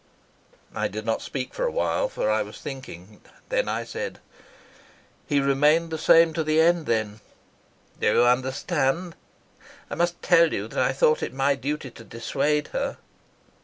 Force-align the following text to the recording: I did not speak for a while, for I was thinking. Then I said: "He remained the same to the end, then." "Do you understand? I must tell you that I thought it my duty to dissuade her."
I 0.73 0.87
did 0.87 1.05
not 1.05 1.21
speak 1.21 1.53
for 1.53 1.63
a 1.67 1.71
while, 1.71 2.09
for 2.09 2.27
I 2.27 2.41
was 2.41 2.59
thinking. 2.59 3.21
Then 3.49 3.69
I 3.69 3.83
said: 3.83 4.17
"He 5.27 5.39
remained 5.39 5.91
the 5.91 5.99
same 5.99 6.33
to 6.33 6.43
the 6.43 6.59
end, 6.59 6.87
then." 6.87 7.19
"Do 7.99 8.11
you 8.11 8.23
understand? 8.23 9.15
I 9.91 9.93
must 9.93 10.19
tell 10.23 10.53
you 10.53 10.67
that 10.69 10.81
I 10.81 10.91
thought 10.91 11.21
it 11.21 11.35
my 11.35 11.53
duty 11.53 11.91
to 11.91 12.03
dissuade 12.03 12.69
her." 12.69 12.97